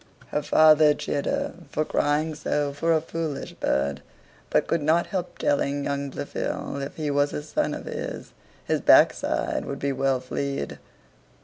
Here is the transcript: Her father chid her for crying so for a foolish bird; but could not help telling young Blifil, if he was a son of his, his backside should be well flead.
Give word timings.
Her 0.29 0.41
father 0.41 0.95
chid 0.95 1.27
her 1.27 1.53
for 1.69 1.85
crying 1.85 2.33
so 2.33 2.73
for 2.73 2.91
a 2.91 3.01
foolish 3.01 3.53
bird; 3.53 4.01
but 4.49 4.65
could 4.65 4.81
not 4.81 5.05
help 5.05 5.37
telling 5.37 5.83
young 5.83 6.09
Blifil, 6.09 6.77
if 6.81 6.95
he 6.95 7.11
was 7.11 7.33
a 7.33 7.43
son 7.43 7.75
of 7.75 7.85
his, 7.85 8.31
his 8.65 8.81
backside 8.81 9.63
should 9.63 9.77
be 9.77 9.91
well 9.91 10.19
flead. 10.19 10.79